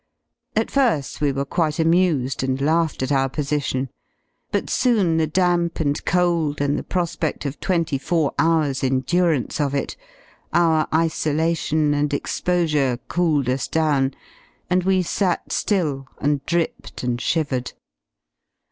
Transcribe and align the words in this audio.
At 0.55 0.69
fir^ 0.69 1.21
we 1.21 1.31
were 1.31 1.45
quite 1.45 1.77
amused 1.77 2.41
and 2.41 2.59
laughed 2.59 3.03
at 3.03 3.11
our 3.11 3.29
\position, 3.29 3.87
but 4.51 4.67
soon 4.67 5.17
the 5.17 5.27
damp 5.27 5.79
and 5.79 6.03
cold 6.05 6.59
and 6.59 6.75
the 6.75 6.81
prospedl 6.83 7.45
of 7.45 7.53
7 7.53 7.57
twenty 7.61 7.97
four 7.99 8.33
hours' 8.39 8.83
endurance 8.83 9.61
of 9.61 9.75
it, 9.75 9.95
our 10.53 10.87
isolation 10.91 11.93
and 11.93 12.15
exposure 12.15 12.97
cooled 13.09 13.47
us 13.47 13.67
down, 13.67 14.15
and 14.71 14.85
we 14.85 15.03
sat 15.03 15.49
^ill 15.49 16.07
and 16.17 16.43
dripped 16.47 17.03
and 17.03 17.21
shivered. 17.21 17.73